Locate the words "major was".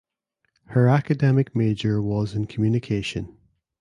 1.55-2.33